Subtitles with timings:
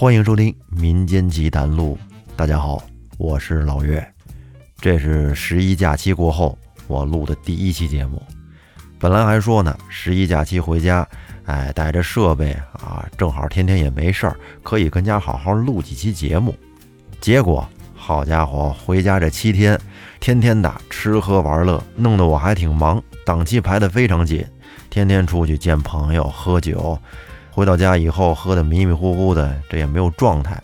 [0.00, 1.98] 欢迎收听《民间奇谈录》，
[2.34, 2.82] 大家好，
[3.18, 4.02] 我是老岳。
[4.80, 6.56] 这是十一假期过后
[6.86, 8.22] 我录的第一期节目。
[8.98, 11.06] 本来还说呢，十一假期回家，
[11.44, 16.54] 哎，带着设备啊，正好天天也没事儿，可以跟家好好录几期节目。
[17.20, 19.78] 结果，好家伙，回家这七天，
[20.18, 24.46] 天天的吃喝玩乐，弄得我还挺忙，档期排得非常紧，
[24.88, 26.98] 天天出去见朋友喝酒。
[27.60, 30.58] 回到家以后，喝得迷迷糊糊的，这也没有状态。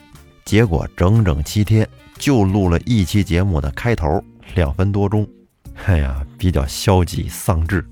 [0.46, 5.28] 结果整整七天就录了一期节目的开头，两分多钟。
[5.84, 7.86] 哎呀，比较消极丧志。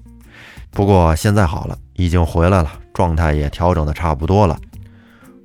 [0.70, 4.58] 不过现在好了，已经回来了，状态也调整的差不多了。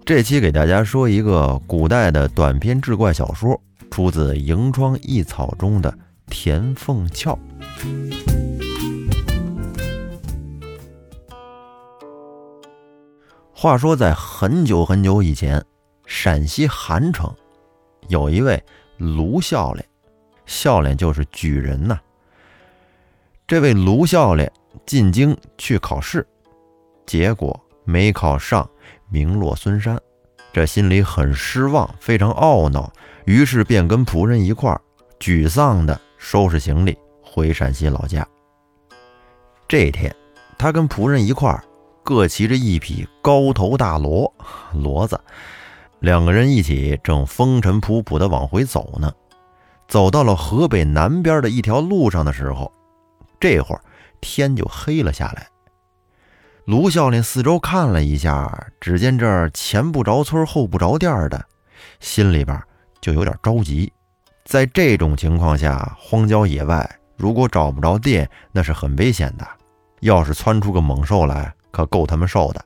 [0.06, 5.94] 这期给大家说一个古代的短篇志怪小说，出自《萤窗异草》中的
[6.28, 7.38] 田凤翘。
[13.54, 15.64] 话说，在很久很久以前，
[16.06, 17.34] 陕西韩城
[18.08, 18.64] 有一位
[18.98, 19.86] 卢笑脸，
[20.46, 22.00] 笑脸就是举人呐。
[23.46, 24.52] 这位卢笑脸
[24.86, 26.26] 进京去考试，
[27.06, 28.70] 结果没考上，
[29.10, 30.00] 名落孙山，
[30.54, 32.92] 这心里很失望，非常懊恼，
[33.26, 34.80] 于是便跟仆人一块儿
[35.20, 38.26] 沮丧地收拾行李回陕西老家。
[39.68, 40.16] 这天，
[40.58, 41.64] 他跟仆人一块儿。
[42.10, 44.34] 各骑着一匹高头大骡，
[44.74, 45.22] 骡子，
[46.00, 49.14] 两个人一起正风尘仆仆地往回走呢。
[49.88, 52.74] 走到了河北南边的一条路上的时候，
[53.40, 53.82] 这会儿
[54.22, 55.48] 天就黑了下来。
[56.66, 61.46] 卢笑脸四周看了一下，只见这儿前不着村后不着店的，
[62.00, 62.60] 心里边
[63.00, 63.94] 就有点着急。
[64.46, 69.48] 在这种情况下，荒郊野外如果找不着店，那是很危险的。
[70.00, 72.64] 要是窜出个猛兽来，可够他们受的。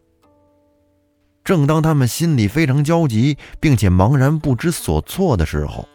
[1.43, 5.85] 正当他们心里非常焦急，并且茫然不知所措的时候，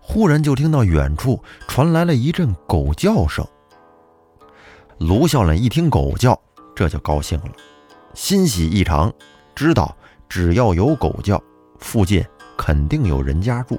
[0.00, 3.46] 忽然就听到远处传来了一阵狗叫声。
[4.98, 6.36] 卢笑脸一听狗叫，
[6.74, 7.52] 这就高兴了，
[8.14, 9.12] 欣喜异常，
[9.54, 9.96] 知道
[10.28, 11.40] 只要有狗叫，
[11.78, 12.24] 附近
[12.56, 13.78] 肯定有人家住。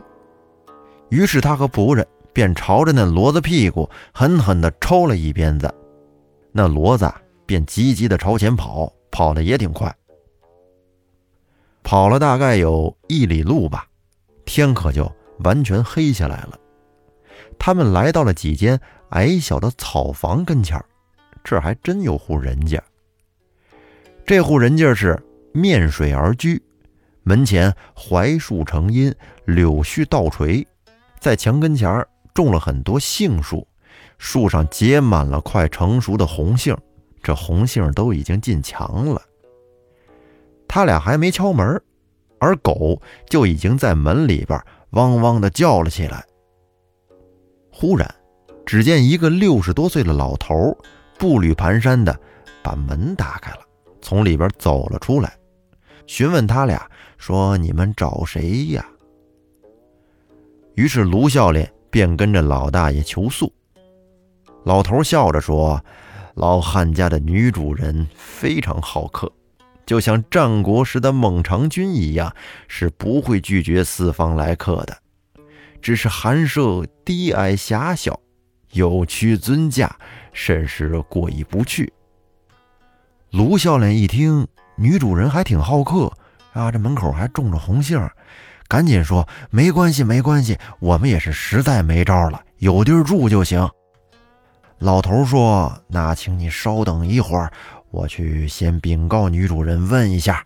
[1.10, 5.70] 于是他和仆人便朝着那骡子屁股狠狠地抽了一鞭子，
[6.54, 7.12] 那骡子。
[7.50, 9.92] 便急急地朝前跑，跑得也挺快。
[11.82, 13.88] 跑了大概有一里路吧，
[14.46, 16.60] 天可就完全黑下来了。
[17.58, 20.80] 他们来到了几间矮小的草房跟前
[21.44, 22.80] 这还真有户人家。
[24.28, 25.20] 这户人家是
[25.52, 26.62] 面水而居，
[27.24, 29.12] 门前槐树成荫，
[29.46, 30.68] 柳絮倒垂，
[31.20, 33.68] 在墙跟前种了很多杏树，
[34.20, 36.78] 树上结满了快成熟的红杏。
[37.22, 39.22] 这红杏都已经进墙了，
[40.68, 41.82] 他俩还没敲门，
[42.40, 44.60] 而狗就已经在门里边
[44.92, 46.26] 汪汪的叫了起来。
[47.72, 48.10] 忽然，
[48.66, 50.76] 只见一个六十多岁的老头
[51.18, 52.18] 步履蹒跚的
[52.64, 53.60] 把门打开了，
[54.02, 55.38] 从里边走了出来，
[56.08, 58.86] 询问他俩说：“你们找谁呀？”
[60.76, 63.52] 于是卢笑脸便跟着老大爷求宿。
[64.64, 65.84] 老头笑着说。
[66.40, 69.30] 老汉家的女主人非常好客，
[69.86, 72.34] 就像战国时的孟尝君一样，
[72.70, 74.98] 是不会拒绝四方来客的。
[75.82, 78.18] 只是寒舍低矮狭小，
[78.72, 79.94] 有屈尊驾，
[80.32, 81.92] 甚是过意不去。
[83.32, 86.10] 卢笑脸一听，女主人还挺好客
[86.54, 88.00] 啊，这门口还种着红杏，
[88.70, 93.70] 赶紧说：“没关系，没关系，我们也是实在没招了，有地儿住就行。”
[94.80, 97.52] 老头说：“那请你稍等一会儿，
[97.92, 100.46] 我去先禀告女主人，问一下。”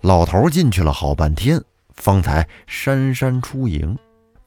[0.00, 1.62] 老头进去了好半天，
[1.94, 3.96] 方才姗姗出迎，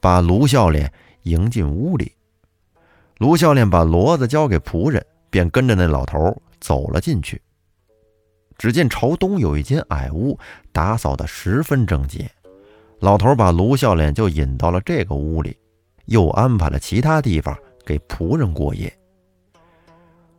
[0.00, 2.12] 把卢笑脸迎进屋里。
[3.18, 7.40] 卢笑脸把骡子交给仆人，便跟着那老头走了进去。
[8.58, 10.36] 只见朝东有一间矮屋，
[10.72, 12.28] 打扫得十分整洁。
[12.98, 15.56] 老头把卢笑脸就引到了这个屋里，
[16.06, 17.56] 又安排了其他地方。
[17.86, 18.92] 给仆人过夜。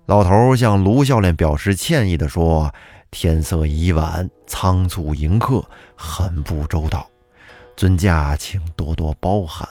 [0.05, 2.71] 老头向卢笑脸表示歉意的说
[3.09, 5.63] ：“天色已晚，仓促迎客，
[5.95, 7.09] 很不周到，
[7.75, 9.67] 尊驾请多多包涵。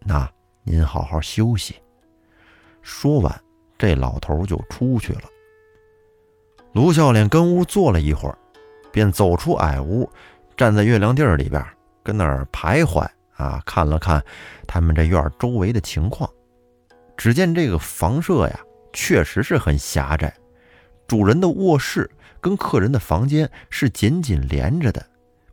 [0.00, 0.30] 那
[0.64, 1.76] 您好好休息。”
[2.82, 3.40] 说完，
[3.78, 5.22] 这老头就出去了。
[6.72, 8.38] 卢笑脸跟屋坐了一会儿，
[8.92, 10.08] 便走出矮屋，
[10.56, 11.64] 站在月亮地儿里边，
[12.02, 14.22] 跟那儿徘徊啊，看了看
[14.66, 16.30] 他们这院周围的情况。
[17.20, 18.60] 只见这个房舍呀，
[18.94, 20.32] 确实是很狭窄，
[21.06, 25.04] 主人的卧室跟客人的房间是紧紧连着的，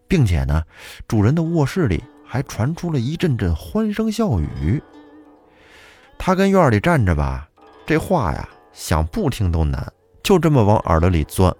[0.07, 0.63] 并且呢，
[1.09, 4.81] 主人的卧室里还传出了一阵阵欢声笑语。
[6.17, 7.49] 他跟院里站着吧，
[7.85, 9.91] 这话呀，想不听都难，
[10.23, 11.53] 就这么往耳朵里钻。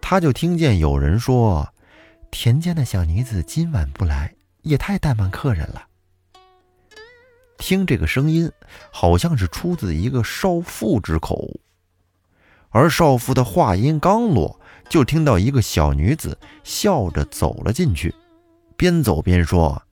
[0.00, 1.68] 他就听见有人说
[2.30, 5.82] ：“田家的小女子今晚不来，也太怠慢客人了。”
[7.60, 8.50] 听这个声音，
[8.90, 11.60] 好像是出自一个少妇之口。
[12.70, 14.58] 而少妇的话音刚落，
[14.88, 18.14] 就听到一个小女子笑着走了进去，
[18.76, 19.82] 边走边说：“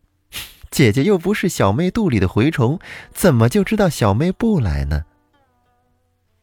[0.72, 2.80] 姐姐又不是小妹肚里的蛔虫，
[3.12, 5.04] 怎么就知道小妹不来呢？”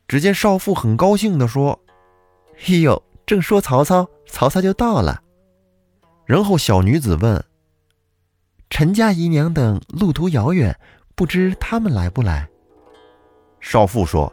[0.08, 1.80] 只见少妇很高兴地说
[2.68, 5.24] ：“哎呦，正说曹操，曹操就到了。”
[6.26, 7.44] 然后小女子问
[8.70, 10.78] ：“陈家姨娘等路途遥远。”
[11.16, 12.48] 不知他们来不来？
[13.62, 14.32] 少妇说：“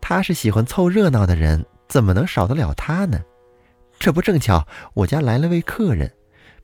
[0.00, 3.20] 他是喜欢凑热闹的人，怎么能少得了他呢？
[3.98, 6.10] 这不正巧，我家来了位客人，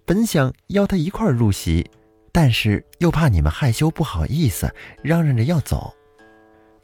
[0.05, 1.89] 本想邀他一块入席，
[2.33, 5.95] 但是又怕你们害羞不好意思，嚷嚷着要走。”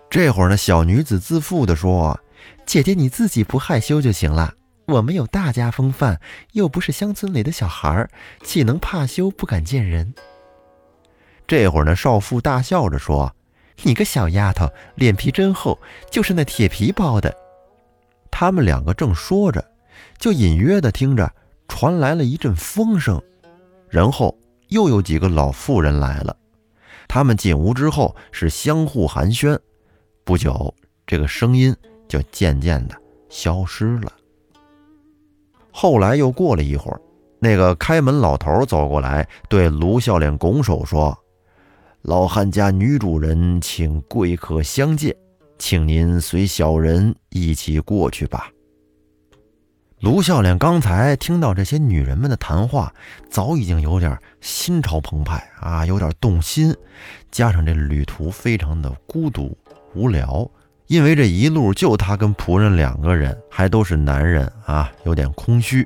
[0.08, 2.20] 这会儿呢，小女子自负地说
[2.67, 4.55] ：“姐姐你自己不害羞就行了，
[4.87, 6.20] 我们有大家风范，
[6.52, 8.08] 又不是乡村里的小孩儿，
[8.44, 10.14] 岂能怕羞不敢见人？”
[11.46, 13.32] 这会儿呢，少妇大笑着说
[13.84, 15.78] ：“你个小丫头，脸皮真厚，
[16.10, 17.32] 就是那铁皮包的。”
[18.31, 19.64] 他们两个正说着，
[20.19, 21.32] 就隐约的听着
[21.69, 23.22] 传来了一阵风声，
[23.88, 24.37] 然后
[24.69, 26.37] 又有几个老妇人来了。
[27.06, 29.56] 他们进屋之后是相互寒暄，
[30.25, 30.75] 不久，
[31.06, 31.75] 这个声音
[32.08, 32.96] 就渐渐的
[33.28, 34.12] 消失了。
[35.70, 37.00] 后来又过了一会儿，
[37.38, 41.16] 那个开门老头走过来，对卢笑脸拱手说。
[42.06, 45.12] 老汉家女主人请贵客相见，
[45.58, 48.49] 请您随小人一起过去吧。
[49.99, 52.94] 卢笑脸刚才听到这些女人们的谈话，
[53.29, 56.73] 早已经有点心潮澎湃啊，有点动心。
[57.32, 59.59] 加上这旅途非常的孤独
[59.93, 60.49] 无聊，
[60.87, 65.85] 因为这一路就他跟仆人两个人，还都是男人啊，有点空虚。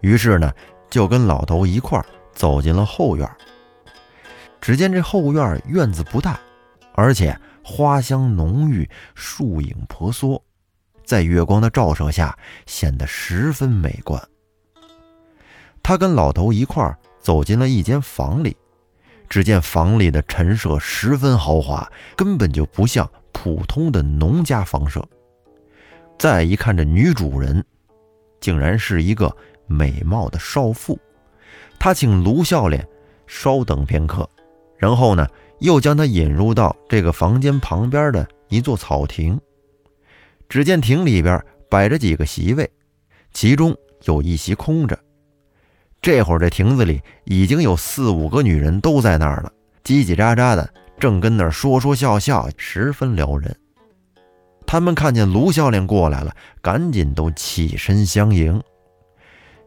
[0.00, 0.52] 于是呢，
[0.88, 2.00] 就跟老头一块
[2.32, 3.28] 走进了后院。
[4.60, 6.38] 只见这后院院子不大，
[6.94, 10.42] 而且花香浓郁，树影婆娑，
[11.04, 14.22] 在月光的照射下显得十分美观。
[15.82, 18.56] 他跟老头一块走进了一间房里，
[19.28, 25.02] 只见房里的陈设十分豪华，根本就不像普通的农家房舍。
[26.18, 27.64] 再一看，这女主人
[28.40, 29.34] 竟然是一个
[29.66, 30.98] 美貌的少妇。
[31.78, 32.86] 他请卢笑脸
[33.26, 34.28] 稍等片刻。
[34.78, 35.26] 然后呢，
[35.58, 39.38] 又将他引入到这个房间旁边的一座草亭。
[40.48, 42.70] 只见亭里边摆着几个席位，
[43.34, 44.98] 其中有一席空着。
[46.00, 49.52] 这会儿这亭子里已经有四五个女人都在那儿了，
[49.84, 53.54] 叽叽喳喳的，正跟那儿说说笑笑，十分撩人。
[54.64, 58.62] 他们看见卢教练过来了，赶紧都起身相迎。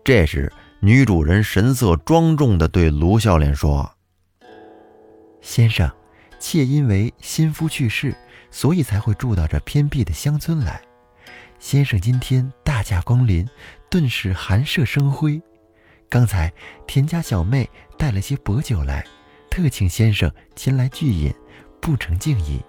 [0.03, 3.91] 这时，女主人神色庄重地对卢教练说。
[5.41, 5.91] 先生，
[6.39, 8.15] 妾因为新夫去世，
[8.51, 10.81] 所以才会住到这偏僻的乡村来。
[11.59, 13.47] 先生今天大驾光临，
[13.89, 15.41] 顿时寒舍生辉。
[16.09, 16.51] 刚才
[16.87, 19.05] 田家小妹带了些薄酒来，
[19.49, 21.33] 特请先生前来聚饮，
[21.79, 22.61] 不成敬意。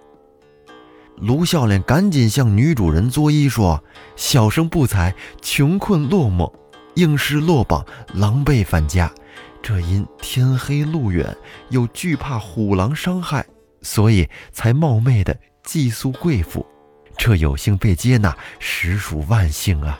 [1.17, 3.83] 卢笑脸赶紧向女主人作揖说
[4.15, 6.51] ：“小生不才，穷困落寞，
[6.95, 9.13] 应试落榜，狼狈返家。”
[9.63, 11.35] 这因天黑路远，
[11.69, 13.45] 又惧怕虎狼伤害，
[13.81, 16.65] 所以才冒昧的寄宿贵府。
[17.17, 19.97] 这有幸被接纳，实属万幸啊！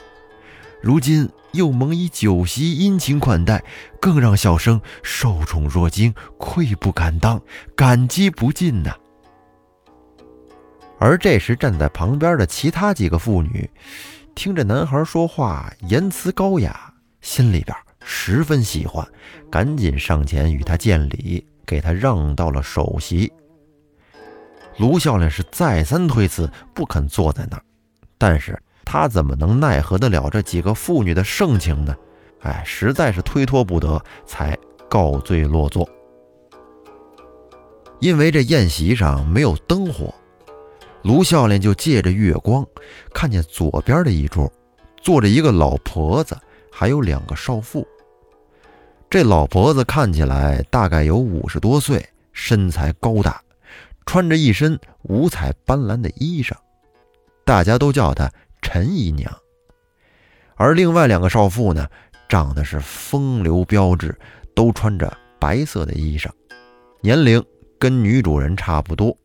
[0.81, 3.63] 如今又蒙以酒席殷勤款待，
[4.01, 7.41] 更让小生受宠若惊，愧不敢当，
[7.73, 8.93] 感激不尽呐。
[10.99, 13.69] 而这时站在旁边的其他几个妇女，
[14.35, 17.73] 听着男孩说话言辞高雅，心里边。
[18.03, 19.07] 十分喜欢，
[19.49, 23.31] 赶紧上前与他见礼，给他让到了首席。
[24.77, 27.63] 卢笑脸是再三推辞，不肯坐在那儿，
[28.17, 31.95] 但是他怎么能奈何得了这几个妇女的盛情呢？
[32.41, 34.57] 哎，实在是推脱不得，才
[34.89, 35.87] 告罪落座。
[37.99, 40.13] 因为这宴席上没有灯火，
[41.03, 42.67] 卢笑脸就借着月光，
[43.13, 44.51] 看见左边的一桌
[45.01, 46.37] 坐着一个老婆子，
[46.73, 47.87] 还有两个少妇。
[49.07, 53.39] 这老婆子看起来大概有五十多岁，身材高大，
[54.07, 56.53] 穿着一身五彩斑斓的衣裳，
[57.45, 58.27] 大家都叫她
[58.63, 59.31] 陈姨娘。
[60.55, 61.87] 而另外两个少妇呢，
[62.27, 64.17] 长得是风流标致，
[64.55, 66.27] 都穿着白色的衣裳，
[67.01, 67.43] 年龄
[67.77, 69.15] 跟女主人差不多。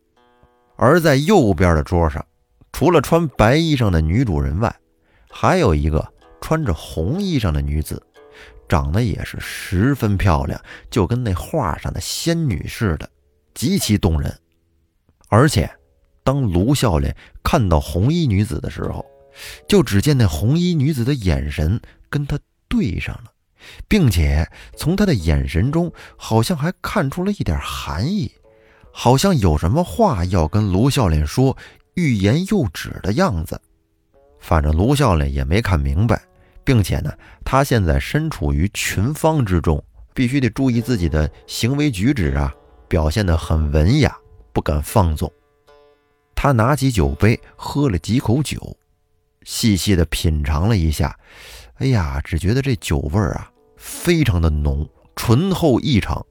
[0.75, 2.23] 而在右边的桌上，
[2.71, 4.73] 除了穿白衣裳的女主人外，
[5.31, 6.07] 还有一个
[6.41, 8.01] 穿着红衣裳的女子，
[8.67, 13.09] 长得也是十分漂亮，就跟那画上的仙女似的，
[13.53, 14.33] 极其动人。
[15.27, 15.69] 而且，
[16.23, 19.05] 当卢笑脸看到红衣女子的时候，
[19.67, 21.79] 就只见那红衣女子的眼神
[22.09, 23.31] 跟他对上了，
[23.87, 28.31] 并且从他的眼神中好像还看出了一点含义，
[28.91, 31.55] 好像有什么话要跟卢笑脸说，
[31.95, 33.59] 欲言又止的样子。
[34.39, 36.21] 反正卢笑脸也没看明白，
[36.69, 37.11] 并且呢，
[37.43, 39.83] 他现在身处于群芳之中，
[40.13, 42.53] 必须得注意自己的行为举止啊，
[42.87, 44.15] 表现得很文雅，
[44.53, 45.33] 不敢放纵。
[46.35, 48.77] 他拿起酒杯，喝了几口酒。
[49.41, 51.17] 细细的品尝了一下，
[51.77, 56.23] 哎呀，只觉得这酒味儿啊，非常的浓，醇厚异常。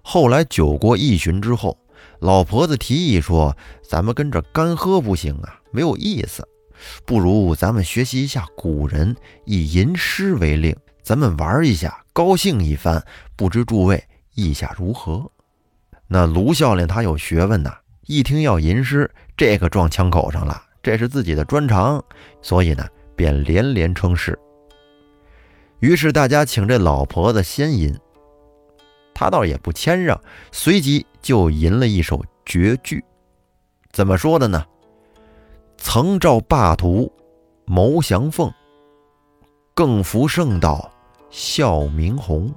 [0.00, 1.76] 后来酒过一巡之后，
[2.20, 3.54] 老婆子提议说
[3.86, 6.48] ：“咱们跟着干喝不行啊，没有意思，
[7.04, 13.02] 不如咱们学习一下古人，以吟诗为令，咱们玩一下，高兴一番。
[13.36, 14.02] 不知诸位
[14.34, 15.30] 意下如何？”
[16.08, 17.74] 那卢教练他有学问呐，
[18.06, 20.62] 一听要吟诗，这可撞枪口上了。
[20.82, 22.04] 这是自己的专长，
[22.42, 24.38] 所以呢，便连连称是。
[25.78, 27.96] 于是大家请这老婆子先吟，
[29.14, 30.20] 他倒也不谦让，
[30.50, 33.02] 随即就吟了一首绝句。
[33.92, 34.64] 怎么说的呢？
[35.84, 37.12] 曾照霸图，
[37.66, 38.50] 谋降凤，
[39.74, 40.90] 更服圣道，
[41.28, 42.54] 笑明红。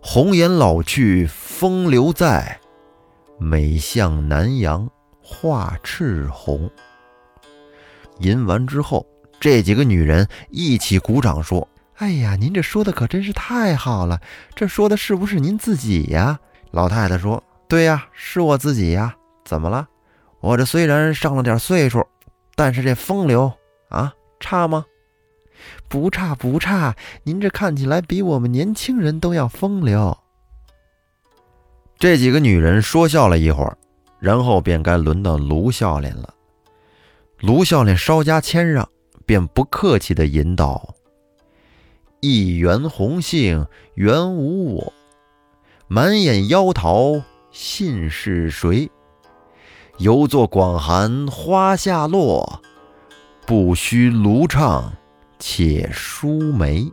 [0.00, 2.60] 红颜老去风流在，
[3.38, 4.88] 美向南阳
[5.22, 6.70] 画赤红。
[8.18, 9.04] 吟完之后，
[9.40, 11.66] 这几个女人一起鼓掌说
[11.96, 14.20] ：“哎呀，您这说的可真是太好了！
[14.54, 16.38] 这说的是不是您自己呀？”
[16.72, 19.16] 老太太说：“对呀，是我自己呀。
[19.44, 19.88] 怎么了？
[20.42, 22.04] 我这虽然上了点岁数，
[22.56, 23.50] 但是这风流
[23.88, 24.84] 啊，差吗？
[25.88, 26.96] 不差不差。
[27.22, 30.18] 您这看起来比我们年轻人都要风流。”
[31.96, 33.78] 这几个女人说笑了一会儿，
[34.18, 36.34] 然后便该轮到卢笑脸了。
[37.38, 38.88] 卢笑脸稍加谦让，
[39.24, 40.96] 便不客气地引导
[42.18, 44.92] ：“一园红杏原无我，
[45.86, 47.22] 满眼妖桃
[47.52, 48.90] 信是谁？
[50.02, 52.60] 犹作广寒花下落，
[53.46, 54.92] 不须卢唱
[55.38, 56.90] 且舒眉。”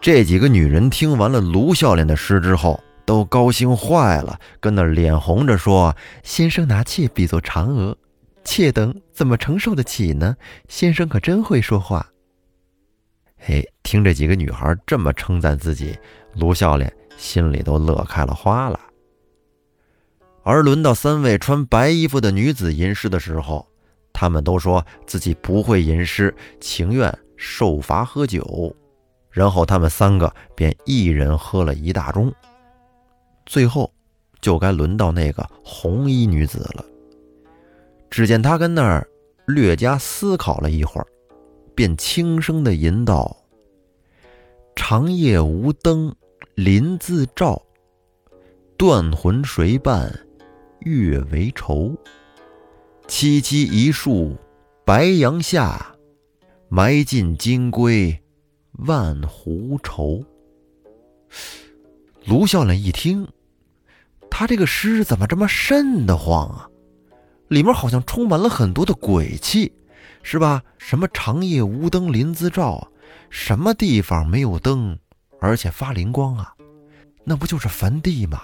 [0.00, 5.94] 这几个女人听完了卢笑脸的诗之后，都高兴坏了，跟那脸红着说
[6.24, 7.94] ：“先生拿妾比作嫦娥。”
[8.42, 10.34] 妾等怎么承受得起呢？
[10.68, 12.04] 先生可真会说话。
[13.36, 15.96] 嘿，听这几个女孩这么称赞自己，
[16.36, 18.80] 卢笑脸心里都乐开了花了。
[20.44, 23.66] 而轮到三位穿白衣服的女子吟诗的时候，
[24.12, 28.74] 她们都说自己不会吟诗，情愿受罚喝酒。
[29.30, 32.32] 然后她们三个便一人喝了一大盅。
[33.46, 33.92] 最后，
[34.40, 36.84] 就该轮到那个红衣女子了。
[38.10, 39.08] 只见她跟那儿
[39.46, 41.06] 略加思考了一会儿，
[41.74, 43.36] 便轻声的吟道
[44.76, 46.14] ：“长夜无灯
[46.54, 47.62] 林自照，
[48.76, 50.12] 断魂谁伴
[50.84, 51.96] 月为愁？
[53.08, 54.36] 萋萋一树
[54.84, 55.94] 白杨下，
[56.68, 58.22] 埋尽金龟
[58.86, 60.24] 万壶愁。”
[62.24, 63.26] 卢笑脸一听，
[64.30, 66.68] 他这个诗怎么这么瘆得慌啊？
[67.48, 69.72] 里面好像充满了很多的鬼气，
[70.22, 70.62] 是吧？
[70.78, 72.88] 什么长夜无灯临自照，
[73.28, 74.98] 什么地方没有灯，
[75.40, 76.54] 而且发灵光啊？
[77.24, 78.40] 那不就是坟地吗？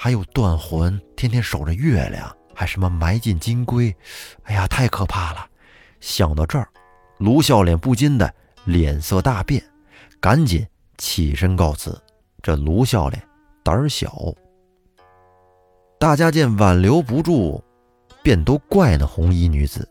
[0.00, 3.92] 还有断魂，天天守着月亮，还什么埋进金龟？
[4.44, 5.44] 哎呀，太可怕了！
[5.98, 6.68] 想到这儿，
[7.16, 8.32] 卢笑脸不禁的
[8.64, 9.60] 脸色大变，
[10.20, 10.64] 赶紧
[10.98, 12.00] 起身告辞。
[12.40, 13.20] 这卢笑脸
[13.64, 14.32] 胆小，
[15.98, 17.60] 大家见挽留不住。
[18.22, 19.88] 便都怪那红衣女子，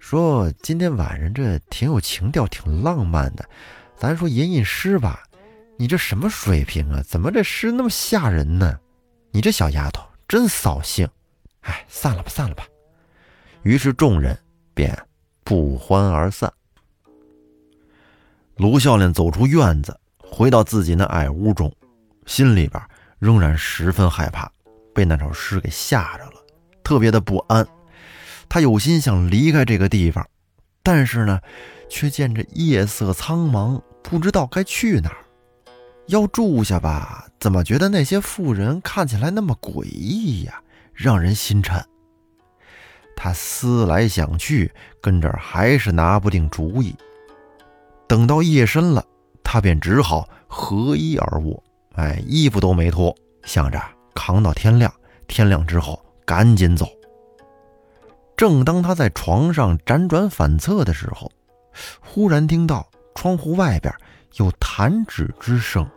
[0.00, 3.48] 说今天晚上这挺有情调，挺浪漫的，
[3.96, 5.22] 咱说吟吟诗吧。
[5.76, 7.00] 你这什么水平啊？
[7.06, 8.76] 怎么这诗那么吓人呢？
[9.36, 11.06] 你这小丫头真扫兴。
[11.60, 12.64] 哎，散了吧，散了吧。
[13.64, 14.38] 于是众人
[14.72, 14.98] 便
[15.44, 16.50] 不欢而散。
[18.56, 21.70] 卢笑脸走出院子，回到自己那矮屋中，
[22.24, 22.82] 心里边
[23.18, 24.50] 仍然十分害怕，
[24.94, 26.42] 被那首诗给吓着了。
[26.82, 27.68] 特别的不安，
[28.48, 30.26] 他有心想离开这个地方，
[30.82, 31.38] 但是呢，
[31.90, 35.25] 却见着夜色苍茫，不知道该去哪儿。
[36.06, 41.84] 要住下吧，怎么觉得那些妇人看起来那么诡异呀，让人心颤。
[43.16, 46.94] 他思来想去，跟这儿还是拿不定主意。
[48.06, 49.04] 等到夜深了，
[49.42, 51.60] 他便只好合衣而卧，
[51.94, 53.12] 哎，衣服都没脱，
[53.44, 53.82] 想着
[54.14, 54.92] 扛到天亮，
[55.26, 56.86] 天亮之后赶紧走。
[58.36, 61.32] 正当他在床上辗转反侧的时候，
[62.00, 63.92] 忽然听到窗户外边
[64.34, 65.88] 有弹指之声，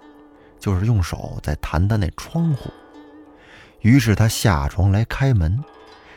[0.60, 2.72] 就是用手在弹弹那窗户。
[3.82, 5.64] 于是他下床来开门，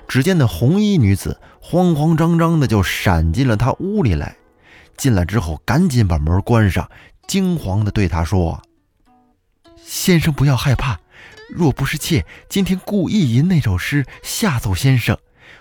[0.09, 4.37] 只见那红衣女子慌慌张张的就闪进了他屋里来。
[4.97, 6.91] 进来之后，赶紧把门关上，
[7.27, 8.61] 惊慌的对他说
[9.83, 10.99] ：“先生不要害怕，
[11.49, 15.17] 若不是妾今天故意吟那首诗吓走先生。”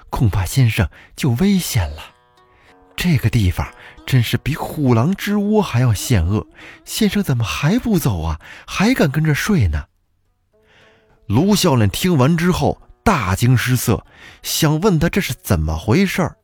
[0.10, 2.04] 恐怕先生就危险了。
[2.98, 3.66] 这个地方
[4.12, 6.46] 真是比虎狼之窝还要险恶，
[6.84, 8.41] 先生怎么还不走啊？
[8.68, 9.86] 还敢跟着睡呢？
[11.27, 14.06] 卢笑脸听完之后大惊失色，
[14.44, 16.36] 想问他这是怎么回事儿。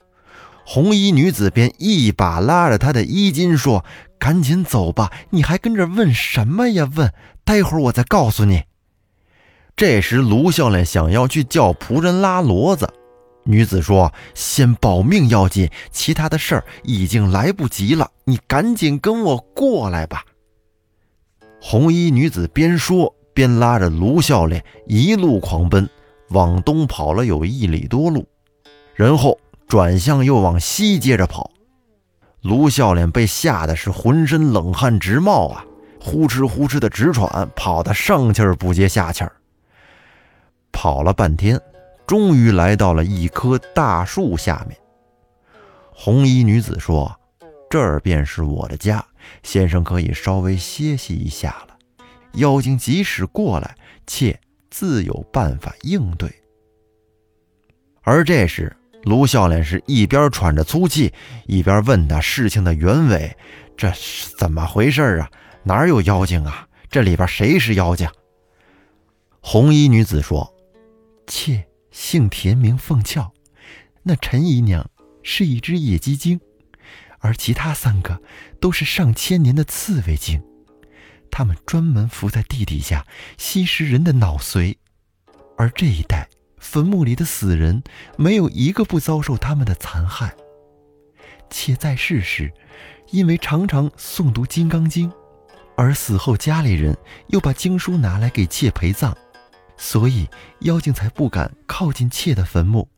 [0.63, 3.83] 红衣女子便一把拉着他的衣襟说
[4.17, 6.89] ：“赶紧走吧，你还跟着问什么呀？
[6.95, 8.63] 问，待会儿我再告诉你。”
[9.75, 12.89] 这时卢笑脸想要去叫仆人拉骡子。
[13.47, 18.11] 女子说：“先保命要紧，其他的事儿已经来不及了。
[18.25, 20.25] 你赶紧跟我过来吧。”
[21.61, 25.89] 红衣女子边说边拉着卢笑脸一路狂奔，
[26.29, 28.27] 往东跑了有一里多路，
[28.93, 31.49] 然后转向又往西接着跑。
[32.41, 35.65] 卢笑脸被吓得是浑身冷汗直冒啊，
[36.01, 39.31] 呼哧呼哧的直喘，跑得上气儿不接下气儿，
[40.71, 41.59] 跑了半天。
[42.07, 44.77] 终于来到了一棵大树下面。
[45.91, 47.13] 红衣女子说
[47.69, 49.05] ：“这儿便是我的家，
[49.43, 51.77] 先生可以稍微歇息一下了。
[52.35, 56.31] 妖精即使过来，妾自有办法应对。”
[58.03, 61.13] 而这时，卢笑脸是一边喘着粗气，
[61.45, 63.35] 一边问他事情的原委
[63.75, 65.29] ：“这是怎么回事啊？
[65.63, 66.65] 哪有妖精啊？
[66.89, 68.07] 这里边谁是妖精？”
[69.41, 70.55] 红衣女子说
[71.27, 71.61] ：“妾。”
[71.97, 73.33] 姓田名凤俏，
[74.03, 74.87] 那陈姨娘
[75.23, 76.39] 是一只野鸡精，
[77.17, 78.21] 而其他三个
[78.61, 80.39] 都是上千年的刺猬精，
[81.31, 83.03] 他们专门伏在地底下
[83.39, 84.77] 吸食人的脑髓，
[85.57, 86.29] 而这一带
[86.59, 87.81] 坟墓里的死人
[88.15, 90.35] 没有一个不遭受他们的残害。
[91.49, 92.53] 妾在世时，
[93.09, 95.09] 因为常常诵读《金刚经》，
[95.75, 96.95] 而死后家里人
[97.29, 99.17] 又把经书拿来给妾陪葬。
[99.77, 100.27] 所以
[100.61, 102.89] 妖精才不敢靠近妾的坟墓，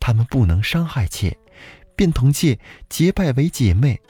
[0.00, 1.36] 他们不能伤害妾，
[1.94, 4.00] 便同妾结拜为姐妹。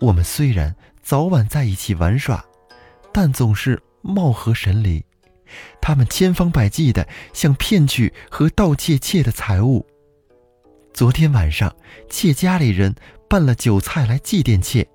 [0.00, 2.44] 我们虽然早晚在一起玩耍，
[3.12, 5.04] 但总是貌合神离。
[5.80, 9.86] 他们千方百计的想骗取和盗窃妾的财物。
[10.92, 11.74] 昨天晚上，
[12.10, 12.94] 妾家里人
[13.28, 14.86] 办了酒菜来祭奠妾，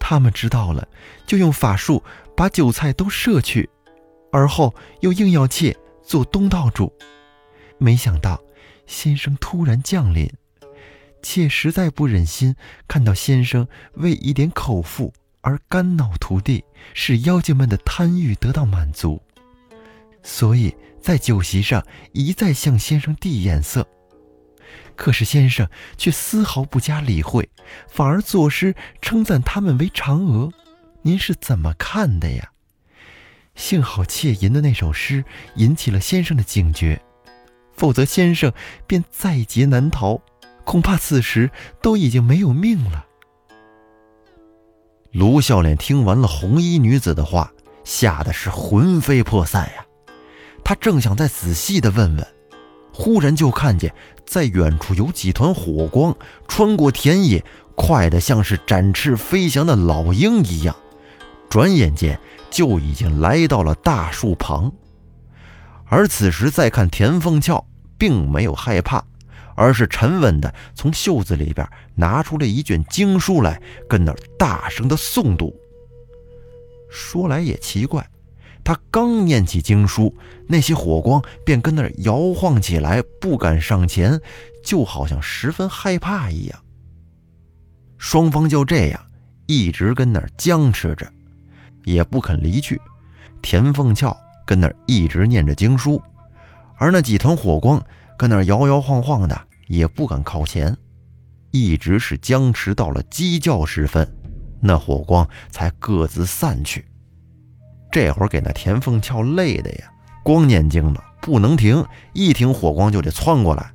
[0.00, 0.88] 他们知道了，
[1.26, 2.02] 就用法术
[2.36, 3.70] 把酒菜都摄去。
[4.30, 6.92] 而后又硬要妾做东道主，
[7.78, 8.40] 没想到
[8.86, 10.30] 先生突然降临，
[11.22, 12.54] 妾实在不忍心
[12.86, 16.64] 看到先生为一点口腹而肝脑涂地，
[16.94, 19.20] 使妖精们的贪欲得到满足，
[20.22, 23.86] 所以在酒席上一再向先生递眼色，
[24.94, 27.48] 可是先生却丝毫不加理会，
[27.88, 30.52] 反而作诗称赞他们为嫦娥，
[31.02, 32.52] 您是怎么看的呀？
[33.58, 35.24] 幸好窃吟的那首诗
[35.56, 37.02] 引起了先生的警觉，
[37.74, 38.52] 否则先生
[38.86, 40.22] 便在劫难逃，
[40.64, 41.50] 恐怕此时
[41.82, 43.04] 都已经没有命了。
[45.10, 49.84] 卢笑脸听完了红衣女子的话，吓得是魂飞魄散呀。
[50.64, 52.26] 他正想再仔细的问问，
[52.94, 53.92] 忽然就看见
[54.24, 56.16] 在远处有几团火光
[56.46, 57.44] 穿过田野，
[57.74, 60.76] 快得像是展翅飞翔的老鹰一样，
[61.50, 62.18] 转眼间。
[62.50, 64.72] 就已经来到了大树旁，
[65.86, 67.64] 而此时再看田凤俏，
[67.96, 69.04] 并没有害怕，
[69.54, 75.54] 而是沉稳的从袖子里边拿出了一卷经书来，跟那儿大声的诵读。
[76.90, 78.08] 说来也奇怪，
[78.64, 80.14] 他刚念起经书，
[80.46, 84.20] 那些火光便跟那儿摇晃起来，不敢上前，
[84.64, 86.58] 就好像十分害怕一样。
[87.98, 89.06] 双方就这样
[89.46, 91.12] 一直跟那儿僵持着。
[91.94, 92.80] 也不肯离去，
[93.40, 96.00] 田凤翘跟那儿一直念着经书，
[96.76, 97.82] 而那几团火光
[98.16, 100.76] 跟那儿摇摇晃晃的，也不敢靠前，
[101.50, 104.06] 一直是僵持到了鸡叫时分，
[104.60, 106.84] 那火光才各自散去。
[107.90, 109.90] 这会儿给那田凤翘累的呀，
[110.22, 113.70] 光念经了不能停，一停火光就得窜过来。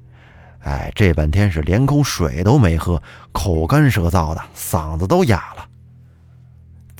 [0.59, 5.67] 哎，这半天是连口水都没喝，口干舌燥的，嗓子都哑了。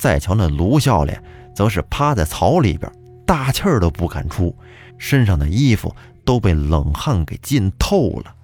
[0.04, 1.18] 再瞧那卢笑脸，
[1.54, 2.92] 则是趴在草里边，
[3.24, 4.54] 大气儿都不敢出，
[4.98, 8.34] 身上的衣服都被冷汗给浸透了。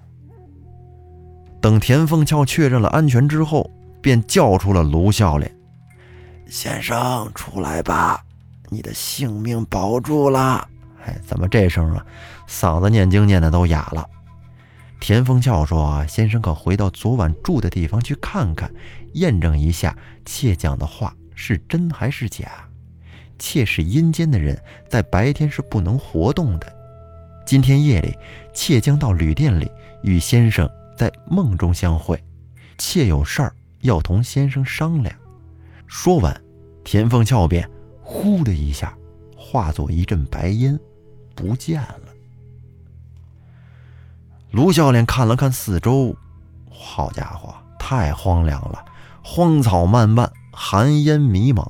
[1.61, 3.69] 等田凤翘确认了安全之后，
[4.01, 5.55] 便叫出了卢笑脸
[6.49, 8.23] ：“先生，出来吧，
[8.69, 10.67] 你的性命保住了。”
[11.05, 12.03] 哎，怎么这声啊？
[12.49, 14.03] 嗓子念经念的都哑了。
[14.99, 18.73] 田凤翘说：“先生可回到昨晚住的地方去看看，
[19.13, 19.95] 验证一下
[20.25, 22.67] 妾讲的话是真还是假。
[23.39, 26.75] 妾是阴间的人，在白天是不能活动的。
[27.45, 28.15] 今天夜里，
[28.53, 29.71] 妾将到旅店里
[30.03, 32.23] 与先生。”在梦中相会，
[32.77, 35.15] 妾有事儿要同先生商量。
[35.87, 36.39] 说完，
[36.83, 37.67] 田凤翘便
[38.03, 38.95] 呼的一下
[39.35, 40.79] 化作一阵白烟，
[41.33, 42.01] 不见了。
[44.51, 46.15] 卢笑脸看了看四周，
[46.69, 48.85] 好家伙，太荒凉了，
[49.23, 51.67] 荒草漫漫，寒烟迷茫。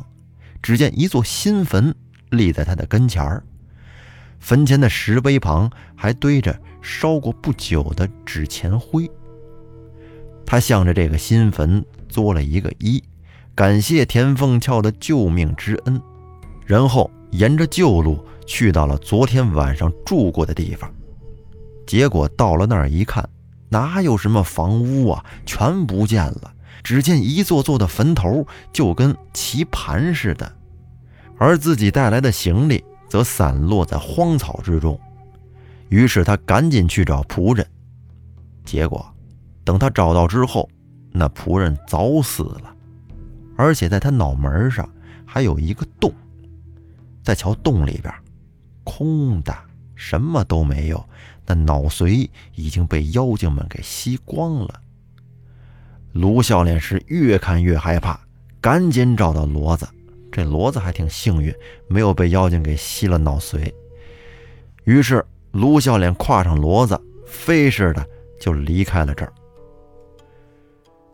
[0.62, 1.96] 只见一座新坟
[2.30, 3.44] 立在他的跟前儿，
[4.40, 9.10] 坟前的石碑旁还堆着烧过不久的纸钱灰。
[10.46, 13.02] 他向着这个新坟作了一个揖，
[13.56, 16.00] 感谢田凤翘的救命之恩，
[16.64, 20.94] 然后沿着旧路去到了昨天晚上住过的地方。
[21.88, 23.28] 结果到了那儿一看，
[23.70, 26.54] 哪有什么房屋啊，全不见了。
[26.84, 30.52] 只见一座座的坟头就跟棋盘似的，
[31.38, 35.00] 而自己带来的行李则散落在荒草之中。
[35.90, 37.66] 于是他赶紧去找仆人，
[38.64, 39.06] 结果。
[39.64, 40.68] 等他找到之后，
[41.12, 42.76] 那仆人早死了，
[43.56, 44.90] 而且在他脑门上
[45.26, 46.12] 还有一个洞。
[47.22, 48.12] 再瞧洞里边，
[48.84, 49.56] 空的，
[49.94, 51.06] 什么都没有。
[51.46, 54.82] 那脑髓已经被妖精们给吸光了。
[56.14, 58.20] 卢笑脸是越看越害怕，
[58.60, 59.88] 赶紧找到骡子。
[60.32, 61.54] 这骡子还挺幸运，
[61.88, 63.72] 没有被妖精给吸了脑髓。
[64.86, 68.06] 于是卢笑脸跨上骡子，飞似的
[68.40, 69.34] 就离开了这儿。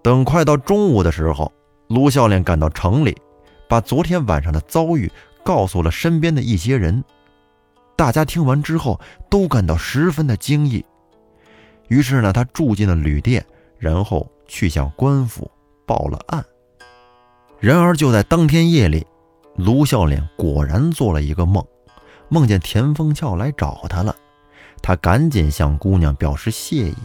[0.01, 1.51] 等快到中午的时候，
[1.87, 3.17] 卢笑脸赶到城里，
[3.67, 5.11] 把昨天晚上的遭遇
[5.43, 7.03] 告诉了身边的一些人。
[7.95, 10.85] 大家听完之后都感到十分的惊异。
[11.87, 13.43] 于是呢，他住进了旅店，
[13.79, 15.49] 然后去向官府
[15.85, 16.45] 报了案。
[17.59, 19.05] 然而就在当天夜里，
[19.55, 21.65] 卢笑脸果然做了一个梦，
[22.29, 24.15] 梦见田丰俏来找他了。
[24.81, 26.95] 他赶紧向姑娘表示谢意。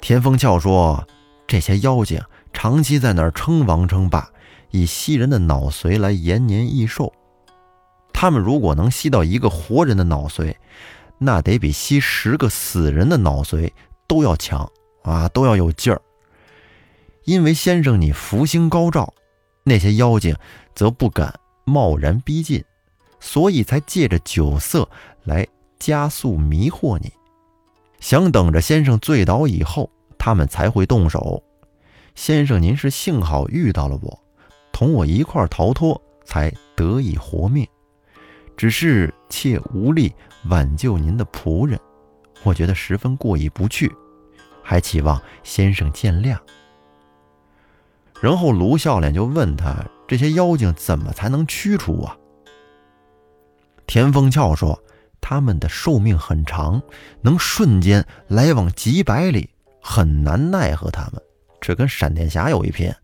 [0.00, 1.06] 田丰俏说。
[1.44, 2.18] 这些妖精
[2.54, 4.30] 长期在那儿称王称霸，
[4.70, 7.12] 以吸人的脑髓来延年益寿。
[8.10, 10.54] 他们如果能吸到一个活人的脑髓，
[11.18, 13.70] 那得比吸十个死人的脑髓
[14.06, 14.66] 都要强
[15.02, 16.00] 啊，都要有劲儿。
[17.24, 19.12] 因为先生你福星高照，
[19.64, 20.36] 那些妖精
[20.74, 22.64] 则不敢贸然逼近，
[23.20, 24.88] 所以才借着酒色
[25.24, 25.46] 来
[25.78, 27.12] 加速迷惑你，
[28.00, 29.90] 想等着先生醉倒以后。
[30.24, 31.42] 他们才会动手，
[32.14, 34.22] 先生，您是幸好遇到了我，
[34.70, 37.66] 同我一块逃脱，才得以活命。
[38.56, 40.12] 只是妾无力
[40.44, 41.76] 挽救您的仆人，
[42.44, 43.92] 我觉得十分过意不去，
[44.62, 46.38] 还期望先生见谅。
[48.22, 52.16] 然后卢笑脸就问他：这些妖精怎么才能驱除啊？
[53.84, 54.80] 田丰翘说：
[55.20, 56.80] 他们的寿命很长，
[57.20, 59.50] 能瞬间来往几百里。
[59.80, 61.20] 很难奈何他们，
[61.60, 62.94] 这跟闪电侠有一拼。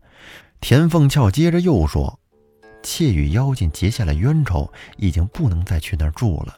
[0.61, 2.17] 田凤翘接着又说
[2.81, 6.57] ：“妾与妖精结下了冤仇，已经不能再去那儿住了。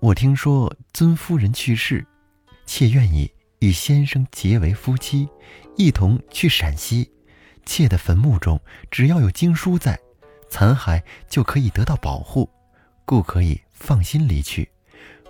[0.00, 2.06] 我听说尊夫人去世，
[2.66, 5.26] 妾愿意与先生结为夫妻，
[5.78, 7.10] 一同去陕西。
[7.70, 9.96] 妾的坟墓中只要有经书在，
[10.48, 12.50] 残骸就可以得到保护，
[13.04, 14.68] 故可以放心离去。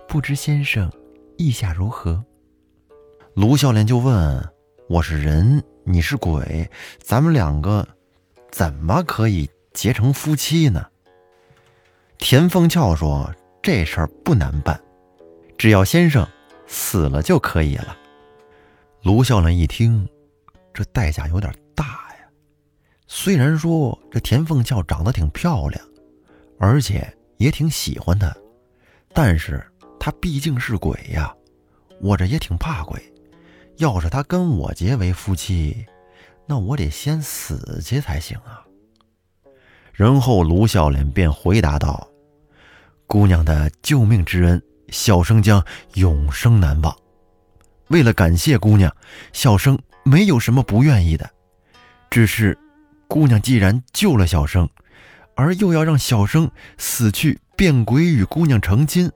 [0.08, 0.90] 不知先生
[1.36, 2.24] 意下如何？”
[3.36, 4.52] 卢笑脸就问
[4.88, 7.86] ：“我是人，你是鬼，咱们两个
[8.50, 10.86] 怎么可以结成夫妻呢？”
[12.16, 13.30] 田凤翘说
[13.62, 14.80] ：“这事儿不难办，
[15.58, 16.26] 只要先生
[16.66, 17.94] 死了就可以了。”
[19.04, 20.08] 卢笑脸一听，
[20.72, 22.09] 这代价有点大呀。
[23.12, 25.84] 虽然说这田凤翘长得挺漂亮，
[26.60, 28.32] 而且也挺喜欢他，
[29.12, 29.60] 但是
[29.98, 31.34] 他毕竟是鬼呀，
[32.00, 33.02] 我这也挺怕鬼。
[33.78, 35.84] 要是他跟我结为夫妻，
[36.46, 38.64] 那我得先死去才行啊。
[39.92, 42.08] 然后卢笑脸便回答道
[43.08, 45.62] ：“姑娘的救命之恩，小生将
[45.94, 46.96] 永生难忘。
[47.88, 48.94] 为了感谢姑娘，
[49.32, 51.28] 小生没有什么不愿意的，
[52.08, 52.56] 只是，
[53.10, 54.70] 姑娘既然救了小生，
[55.34, 59.10] 而又要让小生死去变鬼与姑娘成亲，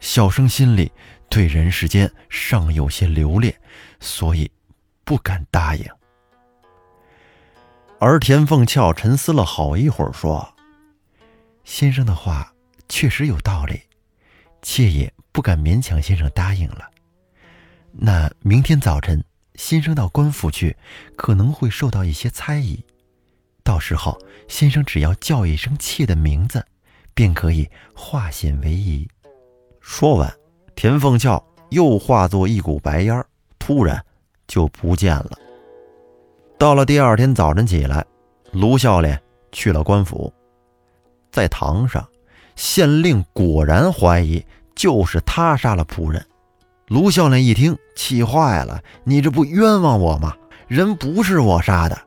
[0.00, 0.92] 小生心里
[1.30, 3.58] 对人世间尚有些留恋，
[4.00, 4.50] 所以
[5.02, 5.86] 不敢答应。”
[7.98, 10.54] 而田凤翘沉思了好一会儿，说
[11.64, 12.52] ：“先生的话
[12.86, 13.80] 确实有道理，
[14.60, 16.90] 妾也不敢勉强先生答应了。
[17.92, 20.76] 那明天早晨，先生到官府去，
[21.16, 22.84] 可能会受到一些猜疑。
[23.64, 26.64] 到时候，先生只要叫一声妾的名字，
[27.14, 29.08] 便可以化险为夷。”
[29.80, 30.32] 说完，
[30.74, 33.24] 田凤翘又化作一股白烟，
[33.58, 34.04] 突然
[34.46, 35.30] 就不见了。
[36.58, 38.04] 到了第二天早晨起来，
[38.52, 39.20] 卢笑脸
[39.50, 40.32] 去了官府，
[41.30, 42.06] 在堂上，
[42.56, 44.44] 县令果然怀疑
[44.74, 46.24] 就是他杀了仆人。
[46.88, 50.36] 卢笑脸一听，气坏了：“你这不冤枉我吗？
[50.68, 51.98] 人不是我杀的。”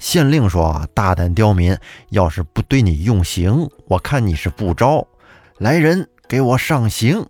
[0.00, 1.76] 县令说：“大胆刁民，
[2.08, 5.06] 要是不对你用刑，我看你是不招。
[5.58, 7.24] 来人，给我上刑。”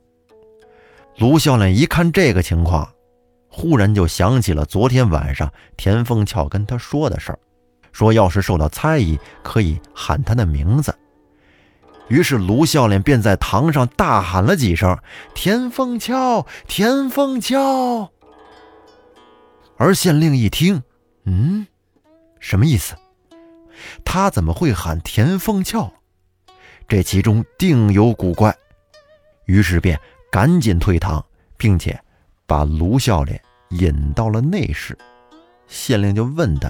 [1.18, 2.88] 卢笑脸一看这个情况。
[3.52, 7.38] 忽然就想起了昨天晚上田凤翘跟他说的事儿，
[7.90, 10.96] 说要是受到猜疑，可以喊他的名字。
[12.06, 14.96] 于是卢笑脸便在堂上大喊了几声
[15.34, 18.12] ：“田凤翘，田凤翘。”
[19.76, 20.84] 而县令一听，
[21.24, 21.66] 嗯，
[22.40, 22.96] 什么意思？
[24.04, 25.92] 他怎么会喊田凤翘？
[26.88, 28.52] 这其中定有古怪。
[29.44, 30.00] 于是便
[30.32, 31.24] 赶紧退堂，
[31.56, 31.98] 并且。
[32.46, 34.98] 把卢笑脸引到了内室，
[35.68, 36.68] 县令就问他：“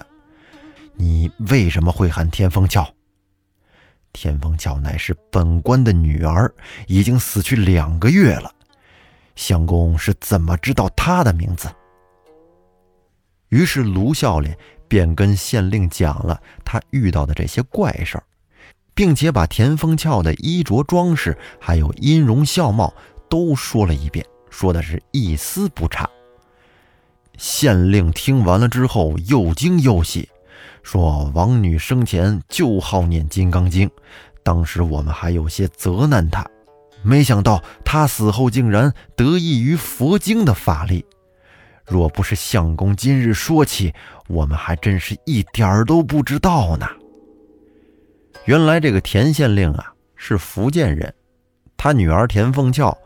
[0.92, 2.86] 你为什么会喊田凤翘？”
[4.12, 6.54] 田凤翘乃是本官的女儿，
[6.86, 8.54] 已经死去两个月了。
[9.36, 11.70] 相公是怎么知道她的名字？
[13.48, 14.54] 于是卢笑脸
[14.90, 18.24] 便跟县令讲了他遇到的这些怪事儿，
[18.92, 22.92] 并且把田丰翘的衣着装饰还有音容笑貌
[23.28, 24.26] 都说了一遍。
[24.50, 26.10] 说的是一丝不差。
[27.38, 30.28] 县令听完了之后，又惊又喜，
[30.82, 33.88] 说：“王女生前就好念《金刚经》，
[34.42, 36.44] 当时我们还有些责难她，
[37.04, 41.06] 没想到她死后竟然得益于佛经的法力。
[41.90, 43.92] 若不是相公今日说起，
[44.28, 46.86] 我们还真是一点儿都不知道呢。”
[48.46, 51.12] 原来这个田县令啊，是福建人，
[51.76, 52.96] 他女儿田凤翘。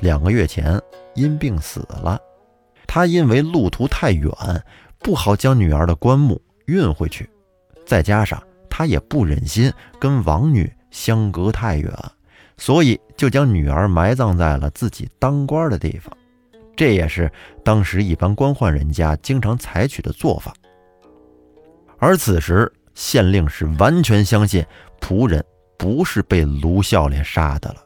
[0.00, 0.80] 两个月前
[1.14, 2.20] 因病死了，
[2.88, 4.30] 他因为路途太远，
[4.98, 7.30] 不好将女儿的棺木运回去，
[7.86, 11.92] 再加上他也不忍心跟王女相隔太远，
[12.56, 16.12] 所以就将女儿埋葬在了自己当官的地方。
[16.76, 17.30] 这也是
[17.64, 20.52] 当时一般官宦人家经常采取的做法。
[21.98, 24.64] 而此时县令是完全相信
[25.00, 25.44] 仆人
[25.76, 27.84] 不是被卢笑脸杀的了，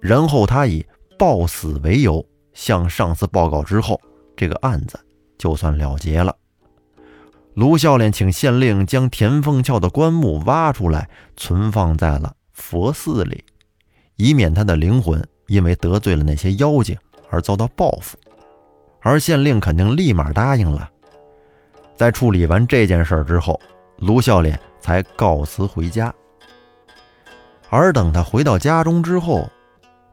[0.00, 0.84] 然后他以。
[1.18, 3.98] 暴死为由向上司报告之后，
[4.36, 5.00] 这个案子
[5.38, 6.36] 就算了结了。
[7.54, 13.42] 卢笑脸请县令将田凤翘的棺木挖出来，存放在了佛寺里，
[14.16, 16.94] 以免他的灵魂因为得罪了那些妖精
[17.30, 18.18] 而遭到报复。
[19.00, 20.90] 而县令肯定立马答应了。
[21.94, 23.60] 在处理完这件事之后，
[23.98, 26.12] 卢笑脸才告辞回家。
[27.70, 29.48] 而等他回到家中之后，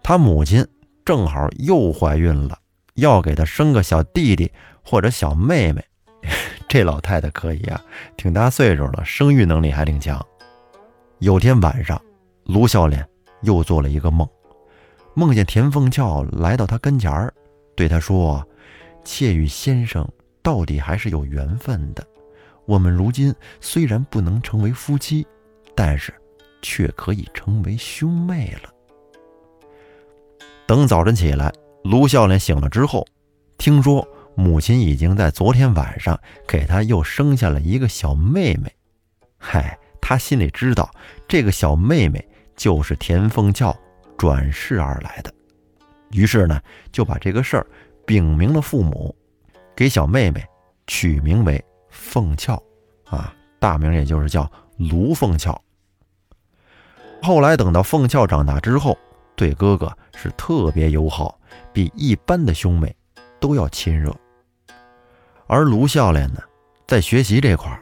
[0.02, 0.66] 他母亲。
[1.06, 2.58] 正好又怀孕了，
[2.94, 4.50] 要给她生个小弟弟
[4.82, 5.84] 或者小妹妹。
[6.70, 7.82] 这老太太可以啊，
[8.16, 10.26] 挺大岁数了，生育能力还挺强。
[11.20, 12.02] 有天晚上，
[12.46, 13.06] 卢笑脸
[13.42, 14.26] 又做了一个梦，
[15.16, 17.34] 梦见田凤翘来到他跟前儿，
[17.76, 18.46] 对他说
[19.06, 20.08] ：“妾与先生
[20.42, 22.06] 到底还是有缘分的。
[22.66, 25.26] 我们如今虽然不能成为夫妻，
[25.76, 26.14] 但是
[26.62, 28.70] 却可以成为兄妹了。”
[30.66, 33.06] 等早晨起来，卢笑脸醒了之后，
[33.58, 38.74] 听说母亲已经在昨天晚上给他又生下了一个小妹妹。
[39.38, 40.90] 嗨，他心里知道
[41.28, 43.76] 这个小妹妹就是田凤翘
[44.24, 45.34] 转世而来的，
[46.12, 46.58] 于是呢
[46.94, 47.68] 就把这个事儿
[48.06, 49.14] 禀明了父母，
[49.76, 50.42] 给小妹妹
[50.88, 52.56] 取名为凤翘，
[53.04, 55.62] 啊，大名也就是叫卢凤翘。
[57.22, 58.98] 后来等到凤翘长大之后。
[59.36, 61.38] 对哥哥是特别友好，
[61.74, 62.96] 比一般的兄妹
[63.42, 64.16] 都要亲热。
[65.48, 66.40] 而卢笑脸呢，
[66.88, 67.82] 在学习这块儿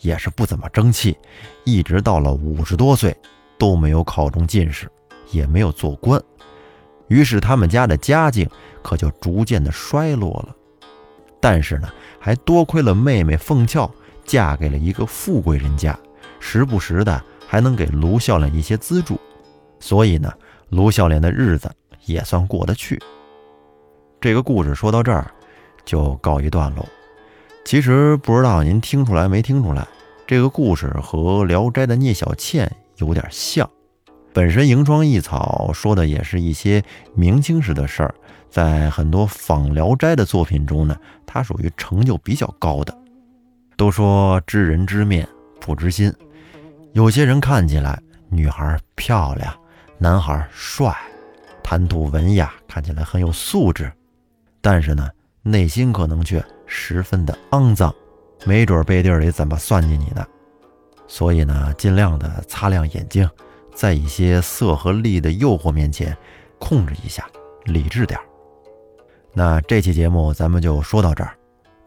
[0.00, 1.16] 也是不怎么争气，
[1.64, 3.14] 一直到了五十多岁
[3.58, 4.90] 都没有考中进士，
[5.30, 6.20] 也没有做官。
[7.08, 8.48] 于是他们家的家境
[8.82, 10.54] 可就逐渐的衰落了。
[11.40, 13.88] 但是呢，还多亏了妹妹凤俏
[14.24, 15.96] 嫁给了一个富贵人家，
[16.40, 19.20] 时不时的还能给卢孝廉一些资助，
[19.78, 20.32] 所以呢，
[20.70, 21.70] 卢孝廉的日子
[22.06, 23.00] 也算过得去。
[24.20, 25.30] 这个故事说到这儿，
[25.84, 26.84] 就告一段落。
[27.64, 29.86] 其实不知道您听出来没听出来，
[30.26, 33.68] 这个故事和《聊斋》的聂小倩有点像。
[34.36, 38.14] 本身《迎窗异草》说的也是一些明清时的事儿，
[38.50, 40.94] 在很多仿《聊斋》的作品中呢，
[41.24, 42.94] 它属于成就比较高的。
[43.78, 45.26] 都说知人知面
[45.58, 46.12] 不知心，
[46.92, 49.50] 有些人看起来女孩漂亮，
[49.96, 50.94] 男孩帅，
[51.62, 53.90] 谈吐文雅，看起来很有素质，
[54.60, 55.08] 但是呢，
[55.40, 56.44] 内心可能却……
[56.66, 57.94] 十分的肮脏，
[58.44, 60.26] 没准背地里怎么算计你呢？
[61.08, 63.26] 所以呢，尽量的擦亮眼睛，
[63.76, 66.16] 在一些色和利的诱惑面前，
[66.58, 67.28] 控制一下，
[67.66, 68.24] 理智点儿
[69.34, 71.36] 那这期节目咱们就说到这儿。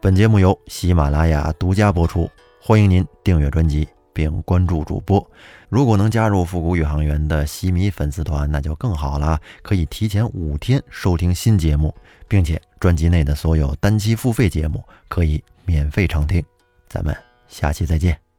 [0.00, 2.30] 本节目由喜马拉雅独家播出，
[2.62, 5.22] 欢迎您订阅专辑并关注主播。
[5.68, 11.94] 如果能加入复古宇航员的喜米粉丝团，那就更好了，可以提前五天收听新节目，
[12.28, 12.60] 并且。
[12.80, 16.42] 专辑内的所有单期付费节目可以免费畅听，
[16.88, 17.14] 咱们
[17.46, 18.29] 下期再见。